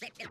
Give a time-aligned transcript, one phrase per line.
[0.00, 0.28] Thank you.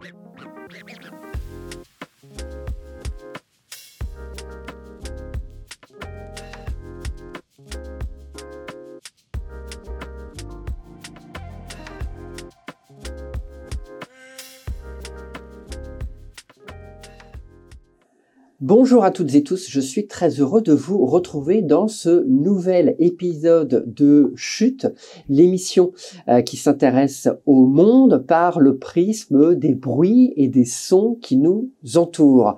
[18.69, 22.97] Bonjour à toutes et tous, je suis très heureux de vous retrouver dans ce nouvel
[22.99, 24.87] épisode de Chute,
[25.29, 25.93] l'émission
[26.27, 31.71] euh, qui s'intéresse au monde par le prisme des bruits et des sons qui nous
[31.95, 32.57] entourent.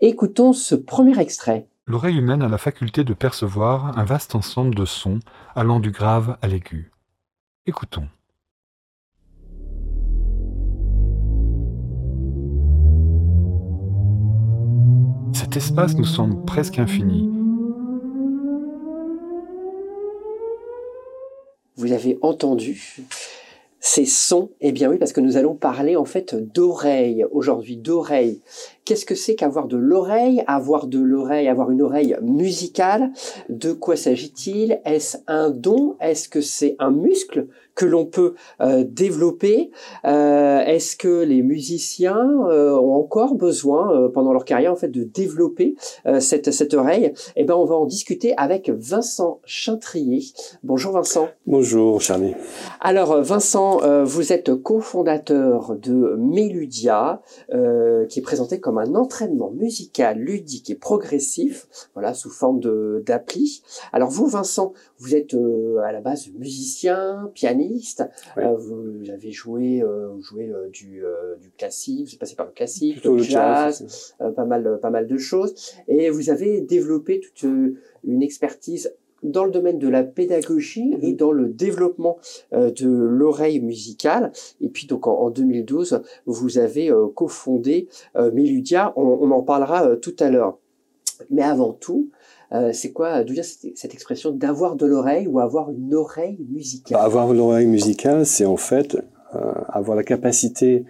[0.00, 1.68] Écoutons ce premier extrait.
[1.86, 5.20] L'oreille humaine a la faculté de percevoir un vaste ensemble de sons
[5.54, 6.90] allant du grave à l'aigu.
[7.66, 8.08] Écoutons.
[15.32, 17.30] Cet espace nous semble presque infini.
[21.76, 22.98] Vous avez entendu
[23.80, 24.50] ces sons?
[24.60, 28.42] Eh bien oui, parce que nous allons parler en fait d'oreilles aujourd'hui, d'oreilles.
[28.90, 33.12] Qu'est-ce que c'est qu'avoir de l'oreille Avoir de l'oreille, avoir une oreille musicale?
[33.48, 34.80] De quoi s'agit-il?
[34.84, 35.94] Est-ce un don?
[36.00, 39.70] Est-ce que c'est un muscle que l'on peut euh, développer?
[40.04, 45.04] Euh, Est-ce que les musiciens euh, ont encore besoin, pendant leur carrière, en fait, de
[45.04, 45.76] développer
[46.18, 47.12] cette, cette oreille?
[47.36, 50.24] Eh ben, on va en discuter avec Vincent Chintrier.
[50.64, 51.28] Bonjour Vincent.
[51.46, 52.34] Bonjour Charlie.
[52.80, 57.22] Alors Vincent, vous êtes cofondateur de Meludia,
[58.08, 63.62] qui est présenté comme un entraînement musical, ludique et progressif, voilà, sous forme de d'appli.
[63.92, 65.34] Alors vous, Vincent, vous êtes
[65.84, 68.04] à la base musicien, pianiste.
[68.38, 71.02] Euh, vous avez joué, euh, joué euh, du,
[71.40, 75.16] du classique, vous êtes passé par le classique, le jazz, pas mal, pas mal de
[75.16, 75.54] choses,
[75.88, 77.48] et vous avez développé toute
[78.04, 78.92] une expertise
[79.22, 81.16] dans le domaine de la pédagogie et mhm.
[81.16, 82.18] dans le développement
[82.52, 84.32] de l'oreille musicale.
[84.60, 88.92] Et puis donc en, 2012, vous avez cofondé Meludia.
[88.96, 90.58] On, on, en parlera tout à l'heure.
[91.28, 92.10] Mais avant tout,
[92.52, 96.98] euh, c'est quoi, d'où vient cette, expression d'avoir de l'oreille ou avoir une oreille musicale?
[96.98, 98.96] Bah, Avoir l'oreille musicale, c'est en fait
[99.34, 100.84] euh, avoir la capacité,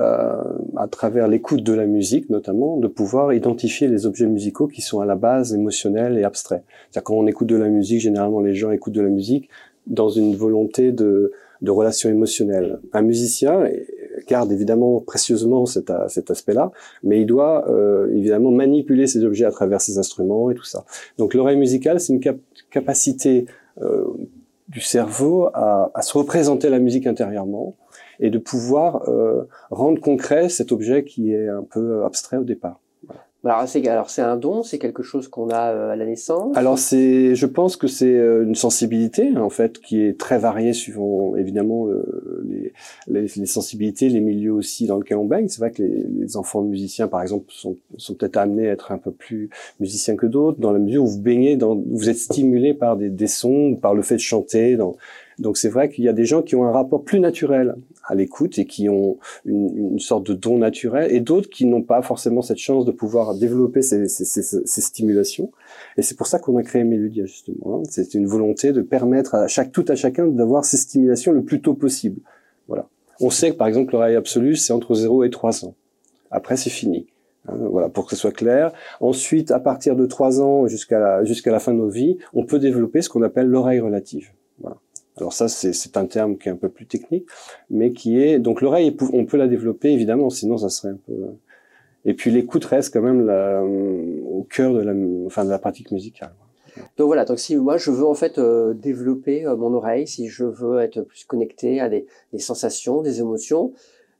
[0.00, 0.42] euh,
[0.76, 5.00] à travers l'écoute de la musique notamment, de pouvoir identifier les objets musicaux qui sont
[5.00, 6.62] à la base émotionnels et abstraits.
[6.90, 9.48] C'est-à-dire quand on écoute de la musique, généralement les gens écoutent de la musique
[9.86, 12.78] dans une volonté de, de relation émotionnelle.
[12.92, 13.64] Un musicien
[14.26, 19.80] garde évidemment précieusement cet, aspect-là, mais il doit euh, évidemment manipuler ces objets à travers
[19.80, 20.84] ses instruments et tout ça.
[21.18, 22.38] Donc l'oreille musicale, c'est une
[22.70, 23.46] capacité
[23.80, 24.04] euh,
[24.68, 27.76] du cerveau à, à, se représenter la musique intérieurement
[28.20, 32.80] et de pouvoir euh, rendre concret cet objet qui est un peu abstrait au départ.
[33.48, 36.56] Alors c'est alors c'est un don, c'est quelque chose qu'on a euh, à la naissance?
[36.56, 40.72] Alors c'est, je pense que c'est euh, une sensibilité en fait qui est très variée
[40.72, 42.72] suivant évidemment euh, les,
[43.06, 45.48] les, les, sensibilités, les milieux aussi dans lesquels on baigne.
[45.48, 48.72] C'est vrai que les, les, enfants de musiciens par exemple sont, sont peut-être amenés à
[48.72, 49.48] être un peu plus
[49.78, 53.10] musiciens que d'autres dans la mesure où vous baignez dans, vous êtes stimulé par des,
[53.10, 54.76] des sons, par le fait de chanter.
[54.76, 54.96] Dans,
[55.38, 58.14] donc c'est vrai qu'il y a des gens qui ont un rapport plus naturel à
[58.14, 62.40] l'écoute et qui ont une, sorte de don naturel, et d'autres qui n'ont pas forcément
[62.40, 65.50] cette chance de pouvoir développer ces, stimulations.
[65.98, 67.80] Et c'est pour ça qu'on a créé Mélodia justement.
[67.80, 67.82] Hein.
[67.90, 71.60] C'est une volonté de permettre à chaque tout à chacun d'avoir ces stimulations le plus
[71.60, 72.20] tôt possible.
[72.68, 72.88] Voilà.
[73.20, 75.74] On sait que par exemple l'oreille absolue c'est entre 0 et 3 ans.
[76.30, 77.06] Après c'est fini.
[77.48, 78.72] Hein, voilà, pour que ce soit clair.
[79.00, 83.02] Ensuite, à partir de 3 ans jusqu'à la fin de nos vies, on peut développer
[83.02, 84.30] ce qu'on appelle l'oreille relative.
[85.18, 87.26] Alors ça, c'est un terme qui est un peu plus technique,
[87.70, 91.14] mais qui est donc l'oreille, on peut la développer évidemment, sinon ça serait un peu.
[92.04, 94.92] Et puis l'écoute reste quand même la, au cœur de la,
[95.26, 96.32] enfin de la pratique musicale.
[96.98, 100.28] Donc voilà, donc si moi je veux en fait euh, développer euh, mon oreille, si
[100.28, 103.72] je veux être plus connecté à des, des sensations, des émotions,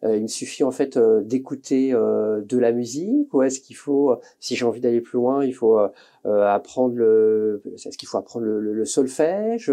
[0.02, 4.18] il me suffit en fait euh, d'écouter euh, de la musique ou est-ce qu'il faut,
[4.40, 5.78] si j'ai envie d'aller plus loin, il faut
[6.24, 9.72] apprendre le, est-ce qu'il faut apprendre le, le solfège,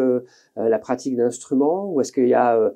[0.56, 2.74] la pratique d'instruments ou est-ce qu'il y a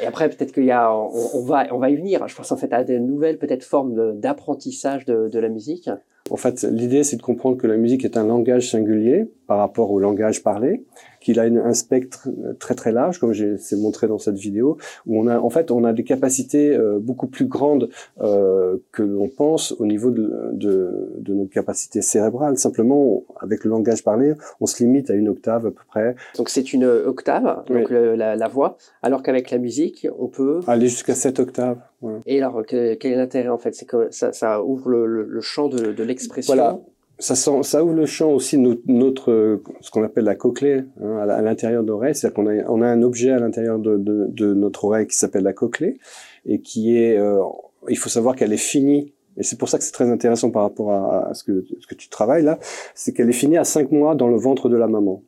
[0.00, 2.26] et après, peut-être qu'il y a, on, va, on va y venir.
[2.28, 5.90] Je pense en fait à des nouvelles peut-être formes d'apprentissage de, de, la musique.
[6.28, 9.90] En fait, l'idée, c'est de comprendre que la musique est un langage singulier par rapport
[9.90, 10.84] au langage parlé,
[11.20, 12.28] qu'il a une, un spectre
[12.60, 14.76] très très large, comme j'ai montré dans cette vidéo,
[15.06, 17.88] où on a, en fait, on a des capacités euh, beaucoup plus grandes
[18.20, 22.58] euh, que l'on pense au niveau de, de, de, nos capacités cérébrales.
[22.58, 26.14] Simplement, avec le langage parlé, on se limite à une octave à peu près.
[26.36, 30.86] Donc c'est une octave, donc la, la, voix, alors qu'avec la musique, on peut aller
[30.86, 31.78] jusqu'à sept octaves.
[32.26, 33.74] Et alors, quel est l'intérêt en fait?
[33.74, 36.54] C'est que ça, ça ouvre le, le, champ de, de l'expression.
[36.54, 36.78] Voilà.
[37.18, 40.84] Ça, sent, ça, ouvre le champ aussi de notre, notre ce qu'on appelle la cochlée
[41.02, 42.14] hein, à l'intérieur de l'oreille.
[42.14, 45.16] C'est-à-dire qu'on a, on a un objet à l'intérieur de, de, de, notre oreille qui
[45.16, 45.98] s'appelle la cochlée.
[46.46, 47.42] et qui est, euh,
[47.88, 49.12] il faut savoir qu'elle est finie.
[49.36, 51.94] Et c'est pour ça que c'est très intéressant par rapport à, ce, que, ce que
[51.94, 52.58] tu travailles là,
[52.94, 55.22] c'est qu'elle est finie à cinq mois dans le ventre de la maman.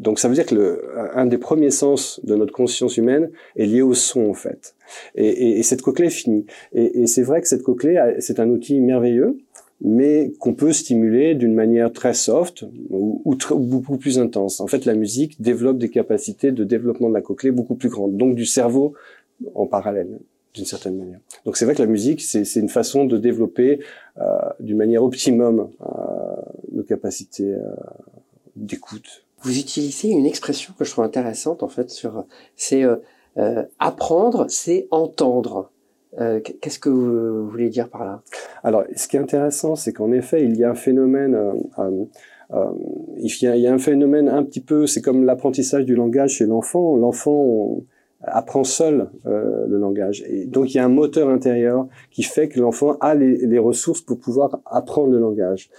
[0.00, 0.82] Donc ça veut dire que le,
[1.14, 4.74] un des premiers sens de notre conscience humaine est lié au son en fait.
[5.14, 6.46] Et, et, et cette cochlée est finie.
[6.72, 9.38] Et, et c'est vrai que cette cochlée, c'est un outil merveilleux,
[9.82, 14.60] mais qu'on peut stimuler d'une manière très soft ou, ou beaucoup plus intense.
[14.60, 18.16] En fait, la musique développe des capacités de développement de la cochlée beaucoup plus grandes,
[18.16, 18.94] donc du cerveau
[19.54, 20.18] en parallèle
[20.54, 21.20] d'une certaine manière.
[21.44, 23.80] Donc c'est vrai que la musique, c'est une façon de développer
[24.18, 24.24] euh,
[24.58, 25.86] d'une manière optimum euh,
[26.72, 27.60] nos capacités euh,
[28.56, 32.24] d'écoute, vous utilisez une expression que je trouve intéressante en fait sur
[32.56, 32.96] c'est euh,
[33.38, 35.70] euh apprendre, c'est entendre.
[36.18, 38.22] Euh, Qu'est-ce que vous voulez dire par là?
[38.64, 41.34] Alors, ce qui est intéressant, c'est qu'en effet, il y a un phénomène.
[41.34, 42.04] Euh, euh,
[42.52, 42.70] euh
[43.18, 45.94] il, y a, il y a un phénomène un petit peu, c'est comme l'apprentissage du
[45.94, 46.96] langage chez l'enfant.
[46.96, 47.80] L'enfant
[48.22, 50.22] apprend seul euh, le langage.
[50.28, 53.58] Et donc il y a un moteur intérieur qui fait que l'enfant a les, les,
[53.58, 55.70] ressources pour pouvoir apprendre le langage.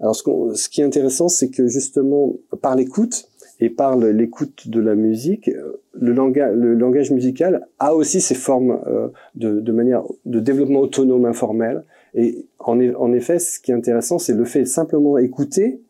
[0.00, 3.28] Alors, ce, qui est intéressant, c'est que justement, par l'écoute
[3.60, 5.50] et par l'écoute de la musique,
[5.94, 11.24] le langage, le langage musical a aussi ses formes euh, de, manière de développement autonome
[11.24, 11.84] informel.
[12.14, 15.80] Et en, effet, ce qui est intéressant, c'est le fait de simplement écouter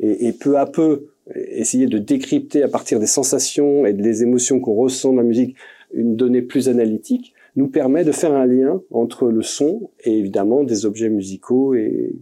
[0.00, 4.74] et, peu à peu essayer de décrypter à partir des sensations et des émotions qu'on
[4.74, 5.56] ressent dans la musique
[5.92, 10.64] une donnée plus analytique nous permet de faire un lien entre le son et évidemment
[10.64, 12.14] des objets musicaux et,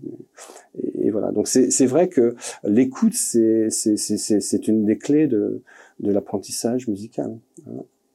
[1.10, 1.32] voilà.
[1.32, 2.34] Donc c'est vrai que
[2.64, 5.62] l'écoute c'est une des clés de,
[6.00, 7.36] de l'apprentissage musical.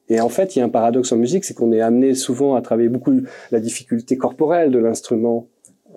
[0.08, 2.54] Et en fait, il y a un paradoxe en musique, c'est qu'on est amené souvent
[2.54, 3.12] à travailler beaucoup
[3.50, 5.48] la difficulté corporelle de l'instrument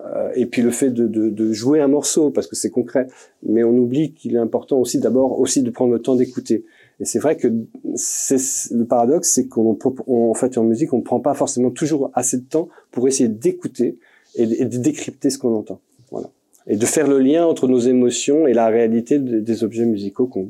[0.05, 3.07] euh, et puis le fait de, de, de, jouer un morceau parce que c'est concret.
[3.43, 6.65] Mais on oublie qu'il est important aussi d'abord aussi de prendre le temps d'écouter.
[6.99, 11.19] Et c'est vrai que le paradoxe, c'est qu'en en fait en musique, on ne prend
[11.19, 13.99] pas forcément toujours assez de temps pour essayer d'écouter
[14.35, 15.79] et, de décrypter ce qu'on entend.
[16.11, 16.29] Voilà.
[16.67, 20.49] Et de faire le lien entre nos émotions et la réalité des objets musicaux qu'on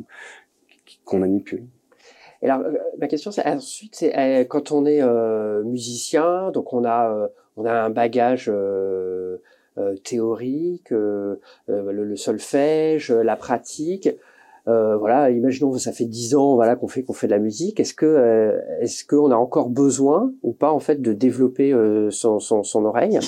[1.06, 1.64] qu'on manipule.
[2.42, 6.72] Et alors, euh, ma question, c'est ensuite, c'est euh, quand on est euh, musicien, donc
[6.74, 7.28] on a, euh,
[7.58, 9.38] on a un bagage euh,
[10.04, 14.10] théorique, le, le, solfège, la pratique.
[14.68, 17.80] Euh, voilà, imaginons ça fait dix ans, voilà, qu'on fait qu'on fait de la musique.
[17.80, 22.12] Est-ce que euh, est-ce qu'on a encore besoin ou pas en fait de développer euh,
[22.12, 23.20] son, son, son, oreille?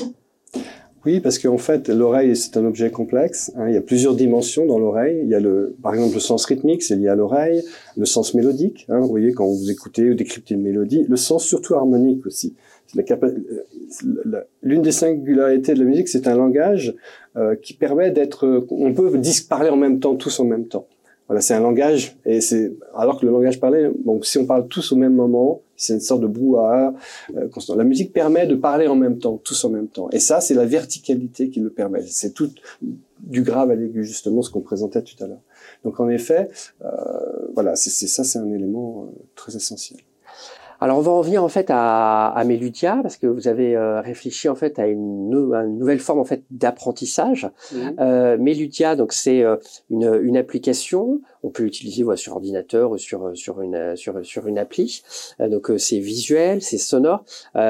[1.06, 3.52] Oui, parce qu'en fait, l'oreille c'est un objet complexe.
[3.56, 3.70] Hein.
[3.70, 5.20] il y a plusieurs dimensions dans l'oreille.
[5.24, 7.64] Il y a le, par exemple, le sens rythmique, c'est lié à l'oreille.
[7.98, 11.06] Le sens mélodique, hein, vous voyez quand vous écoutez ou décryptez une mélodie.
[11.10, 12.54] Le sens surtout harmonique aussi.
[14.62, 16.94] L'une des singularités de la musique, c'est un langage
[17.62, 18.66] qui permet d'être.
[18.70, 19.12] On peut
[19.48, 20.88] parler en même temps, tous en même temps.
[21.32, 24.68] Voilà, c'est un langage et c'est alors que le langage parlé, bon, si on parle
[24.68, 26.94] tous au même moment, c'est une sorte de brouhaha
[27.38, 27.76] euh, constant.
[27.76, 30.10] La musique permet de parler en même temps, tous en même temps.
[30.12, 32.02] Et ça, c'est la verticalité qui le permet.
[32.06, 32.52] C'est tout
[33.22, 35.40] du grave à l'aigu, justement, ce qu'on présentait tout à l'heure.
[35.86, 36.50] Donc en effet,
[36.84, 36.90] euh,
[37.54, 40.02] voilà, c'est ça, c'est un élément euh, très essentiel.
[40.82, 44.02] Alors on va en venir en fait à, à Meludia parce que vous avez euh,
[44.02, 47.50] réfléchi en fait à une, nouvelle forme en fait d'apprentissage.
[47.72, 47.90] Mmh.
[48.00, 49.58] Euh, Meludia donc c'est euh,
[49.92, 51.22] une, une, application.
[51.44, 55.04] On peut l'utiliser voilà, sur ordinateur ou sur sur une sur sur une appli.
[55.40, 57.24] Euh, donc euh, c'est visuel, c'est sonore.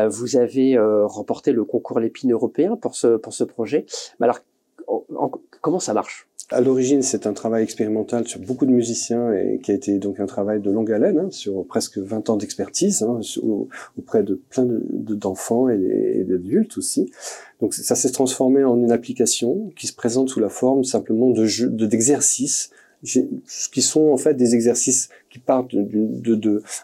[0.10, 3.85] vous avez remporté le concours Lépine européen pour ce pour ce projet.
[4.19, 4.40] Mais alors
[5.59, 6.31] comment ça marche?
[6.52, 10.20] À l'origine, c'est un travail expérimental sur beaucoup de musiciens et qui a été donc
[10.20, 13.22] un travail de longue haleine, hein, sur presque 20 ans d'expertise hein,
[13.98, 17.10] auprès de plein d'enfants de, et d'adultes aussi.
[17.62, 21.46] Donc ça s'est transformé en une application qui se présente sous la forme simplement de
[21.86, 22.72] d'exercices,
[23.04, 25.76] qui sont en fait des exercices qui partent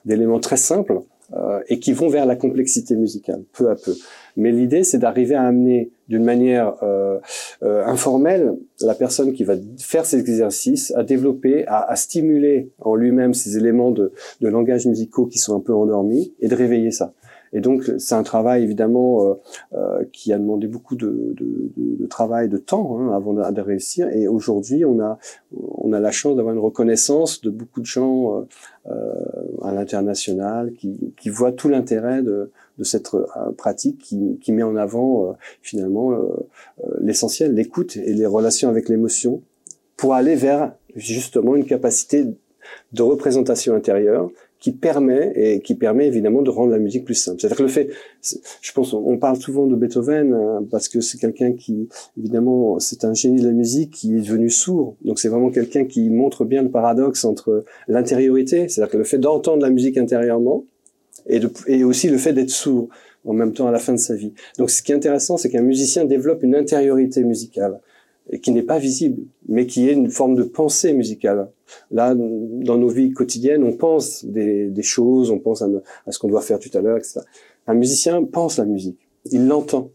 [0.06, 1.02] d'éléments très simples
[1.34, 3.96] euh, et qui vont vers la complexité musicale, peu à peu.
[4.38, 7.20] Mais l'idée, c'est d'arriver à amener d'une manière euh,
[7.64, 12.96] euh, informelle la personne qui va faire ces exercices à développer, à, à stimuler en
[12.96, 16.92] lui-même ces éléments de, de langage musicaux qui sont un peu endormis et de réveiller
[16.92, 17.14] ça.
[17.54, 19.34] Et donc, c'est un travail évidemment euh,
[19.74, 24.08] euh, qui a demandé beaucoup de, de, de, travail, de temps hein, avant de, réussir.
[24.10, 25.18] Et aujourd'hui, on a
[25.56, 28.46] on a la chance d'avoir une reconnaissance de beaucoup de gens
[28.90, 29.14] euh,
[29.64, 33.10] à l'international qui, qui voient tout l'intérêt de, de cette
[33.58, 36.12] pratique qui, qui met en avant finalement
[37.00, 39.42] l'essentiel, l'écoute et les relations avec l'émotion
[39.96, 42.26] pour aller vers justement une capacité
[42.94, 47.40] de représentation intérieure qui permet et qui permet évidemment de rendre la musique plus simple.
[47.40, 47.90] C'est-à-dire que le fait,
[48.62, 53.06] je pense, on parle souvent de Beethoven hein, parce que c'est quelqu'un qui, évidemment, c'est
[53.06, 54.96] un génie de la musique qui est devenu sourd.
[55.06, 59.20] Donc c'est vraiment quelqu'un qui montre bien le paradoxe entre l'intériorité, c'est-à-dire que le fait
[59.20, 60.66] d'entendre la musique intérieurement
[61.28, 62.90] et, et aussi le fait d'être sourd
[63.26, 64.34] en même temps à la fin de sa vie.
[64.58, 67.80] Donc ce qui est intéressant, c'est qu'un musicien développe une intériorité musicale
[68.30, 71.50] et qui n'est pas visible, mais qui est une forme de pensée musicale.
[71.92, 75.68] Là, dans nos vies quotidiennes, on pense des, choses, on pense à,
[76.10, 77.22] ce qu'on doit faire tout à l'heure, etc.
[77.68, 79.00] Un musicien pense la musique,
[79.32, 79.92] il l'entend.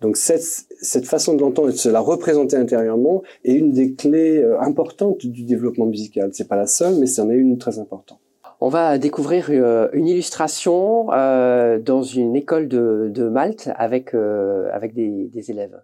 [0.00, 3.94] Donc cette, cette façon de l'entendre et de se la représenter intérieurement est une des
[3.94, 6.30] clés euh, importantes du développement musical.
[6.32, 8.18] C'est pas la seule, mais c'en est une très importante.
[8.62, 15.50] On va découvrir euh, une illustration euh, dans une école de, Malte avec, avec des
[15.50, 15.80] élèves.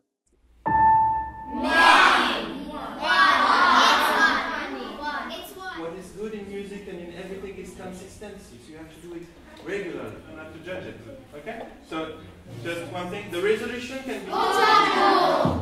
[11.39, 11.63] Okay?
[11.89, 12.17] So
[12.65, 13.31] just one thing.
[13.31, 14.31] The resolution can be.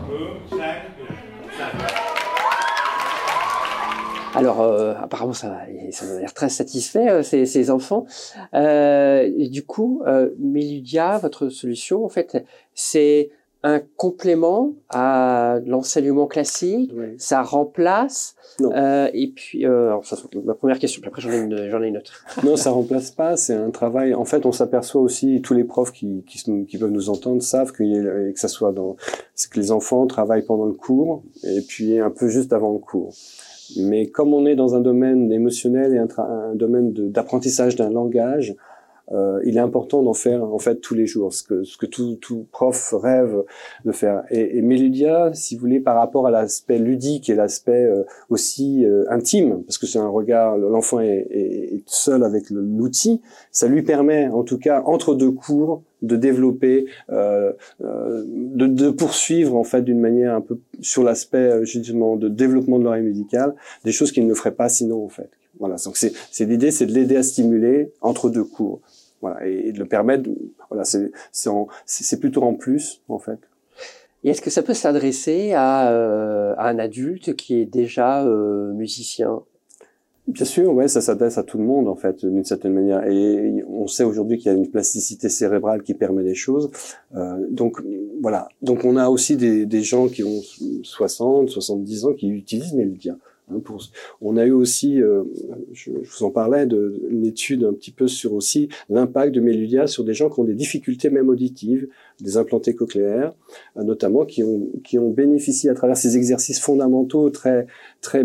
[0.09, 0.35] Boom.
[4.35, 5.61] Alors, euh, apparemment, ça,
[5.93, 8.05] ça a l'air très satisfait, euh, ces, ces enfants.
[8.55, 12.45] Euh, et du coup, euh, Meludia, votre solution, en fait,
[12.75, 13.31] c'est
[13.67, 16.93] un complément à l'enseignement classique.
[16.95, 17.07] Oui.
[17.19, 18.37] Ça remplace.
[18.61, 18.71] Non.
[18.73, 21.01] Euh, et puis, euh, alors ça, ma première question.
[21.01, 22.25] Puis après, j'en ai une, j'en ai une autre.
[22.45, 23.37] Non, ça remplace pas.
[23.37, 24.15] C'est un travail.
[24.15, 27.73] En fait, on s'aperçoit aussi tous les profs qui, qui, qui peuvent nous entendre savent
[27.73, 28.97] qu'il y a- que ça soit dans,
[29.35, 32.79] c'est que les enfants travaillent pendant le cours et puis un peu juste avant le
[32.79, 33.15] cours.
[33.79, 38.55] Mais comme on est dans un domaine émotionnel et un, un domaine d'apprentissage d'un langage,
[39.13, 41.87] euh, il est important d'en faire en fait tous les jours, ce que, ce que
[41.87, 43.43] tout, tout prof rêve
[43.85, 44.25] de faire.
[44.31, 48.85] Et, et Méludia, si vous voulez, par rapport à l'aspect ludique et l'aspect euh, aussi
[48.87, 53.21] euh, intime, parce que c'est un regard, l'enfant est, est- est seul avec l'outil,
[53.51, 58.91] ça lui permet, en tout cas, entre deux cours, de développer, euh, euh, de, de
[58.91, 63.03] poursuivre en fait d'une manière un peu sur l'aspect euh, justement de développement de l'oreille
[63.03, 65.31] musicale, des choses qu'il ne ferait pas sinon en fait.
[65.61, 68.81] Voilà, donc c'est l'idée, c'est de l'aider à stimuler entre deux cours,
[69.25, 70.29] voilà, et, et de le permettre.
[70.69, 73.39] Voilà, c'est plutôt en plus en fait.
[74.23, 78.73] Et est-ce que ça peut s'adresser à, euh, à un adulte qui est déjà euh,
[78.73, 79.43] musicien?
[80.27, 83.07] Bien sûr, ouais, ça s'adresse à tout le monde en fait, d'une certaine manière.
[83.07, 86.71] Et on sait aujourd'hui qu'il y a une plasticité cérébrale qui permet des choses.
[87.15, 87.83] Euh, donc
[88.23, 88.49] voilà.
[88.63, 90.41] Donc on a aussi des, des gens qui ont
[90.83, 93.17] 60, 70 ans qui utilisent hein, pour,
[94.21, 95.25] on a eu aussi, euh,
[95.73, 99.87] je, vous en parlais, de, une étude un petit peu sur aussi l'impact de Meludia
[99.87, 101.89] sur des gens qui ont des difficultés même auditives,
[102.21, 103.33] des implantés cochléaires,
[103.77, 107.67] euh, notamment qui ont bénéficié à travers ces exercices fondamentaux très
[108.01, 108.25] très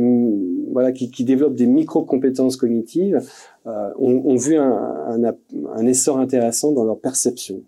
[0.72, 3.22] voilà qui, développent des micro compétences cognitives
[3.66, 7.62] euh, ont, vu un, essor intéressant dans leur perception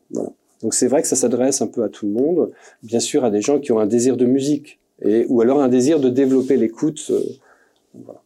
[0.62, 2.51] donc c'est vrai que ça s'adresse un peu à tout le monde
[2.84, 5.70] bien sûr à des gens qui ont un désir de musique et ou alors un
[5.70, 7.12] désir de développer l'écoute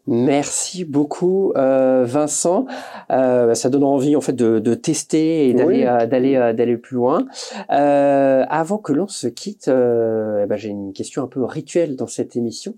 [0.08, 2.66] Merci beaucoup, euh, Vincent.
[3.10, 5.86] Euh, ça donne envie en fait de, de tester et d'aller Oui.
[5.86, 7.26] euh, d'aller d'aller plus loin.
[7.72, 11.96] Euh, avant que l'on se quitte, euh, eh ben, j'ai une question un peu rituelle
[11.96, 12.76] dans cette émission.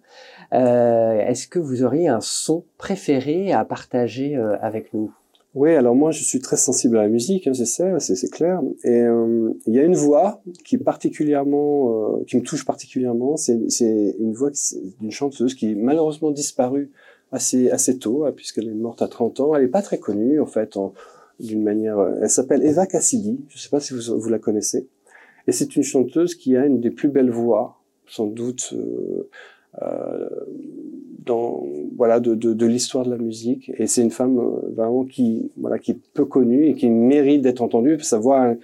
[0.54, 5.12] Euh, Est-ce que vous auriez un son préféré à partager avec nous?
[5.54, 8.62] Oui, alors moi je suis très sensible à la musique, hein, c'est ça, c'est clair.
[8.84, 13.38] Et euh, il y a une voix qui est particulièrement, euh, qui me touche particulièrement.
[13.38, 13.56] C'est
[14.20, 14.52] une voix
[15.00, 16.92] d'une chanteuse qui est malheureusement disparue
[17.32, 19.56] assez assez tôt, hein, puisqu'elle est morte à 30 ans.
[19.56, 20.78] Elle est pas très connue en fait,
[21.40, 21.98] d'une manière.
[21.98, 23.40] euh, Elle s'appelle Eva Cassidy.
[23.50, 24.88] Je sais pas si vous vous la connaissez.
[25.48, 28.74] Et c'est une chanteuse qui a une des plus belles voix, sans doute.
[28.74, 29.28] euh,
[29.82, 30.30] euh,
[31.28, 31.64] dans
[31.96, 33.72] voilà de, de, de l'histoire de la musique.
[33.78, 37.42] Et c'est une femme euh, vraiment qui voilà qui est peu connue et qui mérite
[37.42, 38.00] d'être entendue.
[38.02, 38.56] Sa voix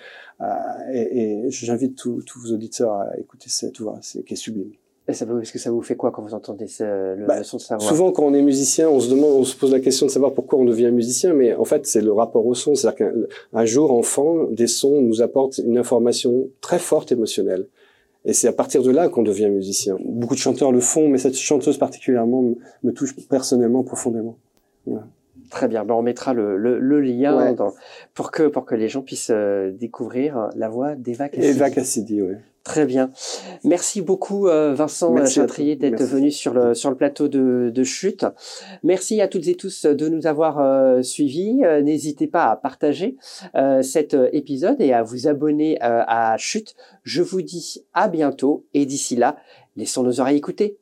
[0.41, 0.46] euh,
[0.91, 4.72] et, et j'invite tous tous vos auditeurs à écouter cette voix c'est qui est sublime.
[5.05, 6.84] Et ça que ça vous fait quoi quand vous entendez ce,
[7.20, 7.86] le, Bah, le son de sa voix?
[7.86, 10.32] souvent quand on est musicien on se demande on se pose la question de savoir
[10.34, 12.74] pourquoi on devient musicien mais en fait c'est le rapport au son.
[12.74, 13.13] C'est-à-dire qu'un
[13.62, 17.67] un jour enfant des sons nous apportent une information très forte émotionnelle
[18.25, 19.98] et c'est à partir de là qu'on devient musicien.
[20.06, 24.38] Beaucoup de chanteurs le font, mais cette chanteuse particulièrement me- me touche personnellement profondément.
[25.50, 27.53] Très bien, ben, on mettra le, le, le lien Ouais.
[27.53, 27.74] dans-
[28.15, 31.48] pour que pour que les gens puissent euh, découvrir la voix d'Eva Cassidy.
[31.58, 32.34] Eva Cassidy, oui.
[32.63, 33.12] Très bien.
[33.65, 38.25] Merci beaucoup euh, Vincent Chatrier d'être venu sur le sur le plateau de, de chute.
[38.84, 41.60] Merci à toutes et tous de nous avoir euh, suivis.
[41.65, 43.17] Euh, N'hésitez pas à partager
[43.55, 46.75] euh, cet euh, épisode et à vous abonner euh, à Chute.
[47.03, 49.36] Je vous dis à bientôt et d'ici là,
[49.75, 50.77] laissons nos oreilles écouter.